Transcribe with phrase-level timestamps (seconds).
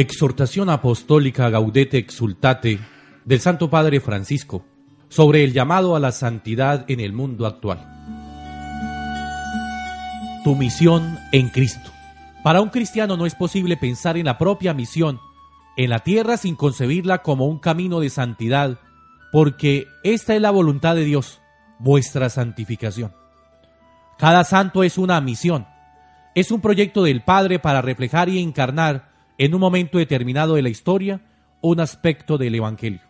[0.00, 2.80] Exhortación Apostólica Gaudete Exultate
[3.26, 4.64] del Santo Padre Francisco
[5.10, 7.86] sobre el llamado a la santidad en el mundo actual.
[10.42, 11.90] Tu misión en Cristo.
[12.42, 15.20] Para un cristiano no es posible pensar en la propia misión
[15.76, 18.78] en la tierra sin concebirla como un camino de santidad,
[19.32, 21.42] porque esta es la voluntad de Dios,
[21.78, 23.12] vuestra santificación.
[24.16, 25.66] Cada santo es una misión,
[26.34, 29.09] es un proyecto del Padre para reflejar y encarnar
[29.40, 31.22] en un momento determinado de la historia
[31.62, 33.00] un aspecto del Evangelio.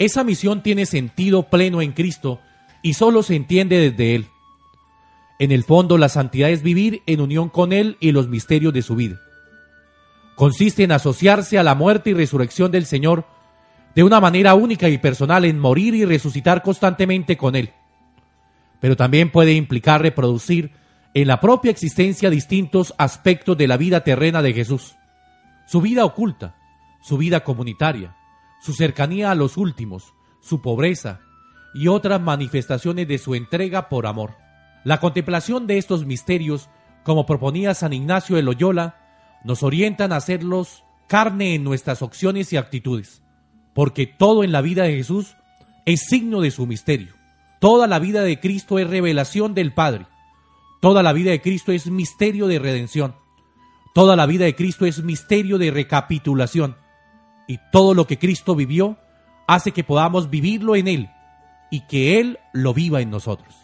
[0.00, 2.40] Esa misión tiene sentido pleno en Cristo
[2.82, 4.26] y solo se entiende desde Él.
[5.38, 8.82] En el fondo, la santidad es vivir en unión con Él y los misterios de
[8.82, 9.20] su vida.
[10.34, 13.24] Consiste en asociarse a la muerte y resurrección del Señor
[13.94, 17.70] de una manera única y personal en morir y resucitar constantemente con Él.
[18.80, 20.72] Pero también puede implicar reproducir
[21.14, 24.96] en la propia existencia distintos aspectos de la vida terrena de Jesús
[25.66, 26.56] su vida oculta,
[27.00, 28.16] su vida comunitaria,
[28.60, 31.20] su cercanía a los últimos, su pobreza
[31.74, 34.36] y otras manifestaciones de su entrega por amor.
[34.84, 36.68] La contemplación de estos misterios,
[37.02, 42.56] como proponía San Ignacio de Loyola, nos orientan a hacerlos carne en nuestras opciones y
[42.56, 43.22] actitudes,
[43.74, 45.36] porque todo en la vida de Jesús
[45.84, 47.14] es signo de su misterio.
[47.60, 50.06] Toda la vida de Cristo es revelación del Padre.
[50.80, 53.16] Toda la vida de Cristo es misterio de redención.
[53.94, 56.76] Toda la vida de Cristo es misterio de recapitulación
[57.46, 58.98] y todo lo que Cristo vivió
[59.46, 61.10] hace que podamos vivirlo en Él
[61.70, 63.54] y que Él lo viva en nosotros.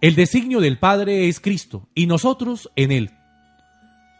[0.00, 3.10] El designio del Padre es Cristo y nosotros en Él.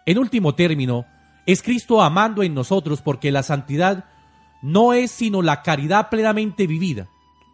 [0.04, 1.06] En último término,
[1.46, 4.06] es Cristo amando en nosotros porque la santidad
[4.62, 7.06] no es sino la caridad plenamente vivida.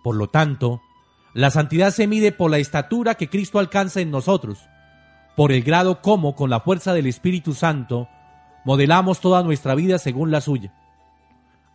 [0.02, 0.80] Por lo tanto,
[1.34, 4.60] la santidad se mide por la estatura que Cristo alcanza en nosotros
[5.36, 8.08] por el grado como, con la fuerza del Espíritu Santo,
[8.64, 10.72] modelamos toda nuestra vida según la suya.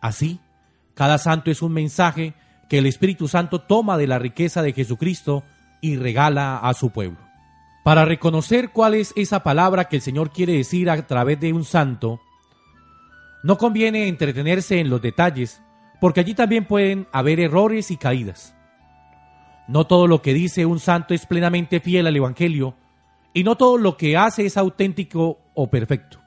[0.00, 0.40] Así,
[0.94, 2.34] cada santo es un mensaje
[2.68, 5.42] que el Espíritu Santo toma de la riqueza de Jesucristo
[5.80, 7.18] y regala a su pueblo.
[7.84, 11.64] Para reconocer cuál es esa palabra que el Señor quiere decir a través de un
[11.64, 12.20] santo,
[13.42, 15.62] no conviene entretenerse en los detalles,
[16.00, 18.54] porque allí también pueden haber errores y caídas.
[19.68, 22.74] No todo lo que dice un santo es plenamente fiel al Evangelio,
[23.34, 26.18] y no todo lo que hace es auténtico o perfecto.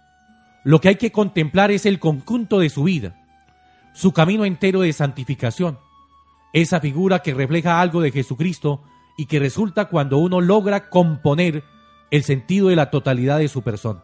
[0.64, 3.16] Lo que hay que contemplar es el conjunto de su vida,
[3.94, 5.80] su camino entero de santificación,
[6.54, 8.84] esa figura que refleja algo de Jesucristo
[9.18, 11.64] y que resulta cuando uno logra componer
[12.12, 14.04] el sentido de la totalidad de su persona.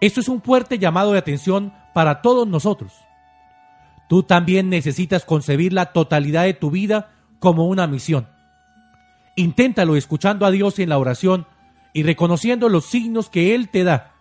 [0.00, 2.92] Esto es un fuerte llamado de atención para todos nosotros.
[4.08, 7.10] Tú también necesitas concebir la totalidad de tu vida
[7.40, 8.28] como una misión.
[9.34, 11.46] Inténtalo escuchando a Dios en la oración
[11.92, 14.14] y reconociendo los signos que Él te da.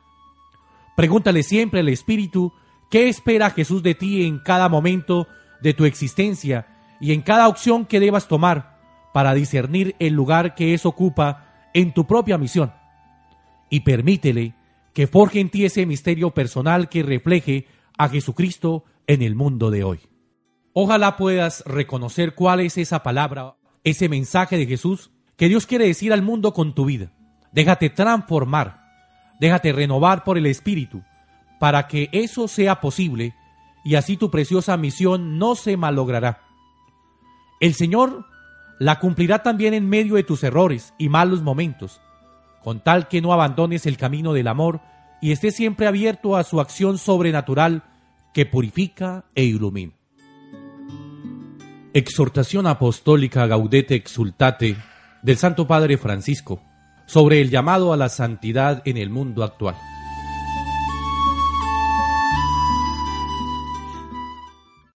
[0.96, 2.54] Pregúntale siempre al Espíritu
[2.90, 5.28] qué espera Jesús de ti en cada momento
[5.62, 6.68] de tu existencia
[7.00, 8.80] y en cada opción que debas tomar
[9.14, 12.74] para discernir el lugar que es ocupa en tu propia misión.
[13.70, 14.56] Y permítele
[14.94, 17.68] que forje en ti ese misterio personal que refleje
[17.98, 20.00] a Jesucristo en el mundo de hoy.
[20.74, 26.14] Ojalá puedas reconocer cuál es esa palabra, ese mensaje de Jesús que Dios quiere decir
[26.14, 27.12] al mundo con tu vida.
[27.52, 28.84] Déjate transformar,
[29.40, 31.04] déjate renovar por el Espíritu,
[31.60, 33.34] para que eso sea posible
[33.84, 36.42] y así tu preciosa misión no se malogrará.
[37.60, 38.26] El Señor
[38.80, 42.02] la cumplirá también en medio de tus errores y malos momentos,
[42.64, 44.82] con tal que no abandones el camino del amor
[45.22, 47.84] y estés siempre abierto a su acción sobrenatural
[48.34, 49.94] que purifica e ilumina.
[51.94, 54.78] Exhortación Apostólica Gaudete Exultate
[55.24, 56.62] del Santo Padre Francisco
[57.08, 59.76] sobre el llamado a la santidad en el mundo actual.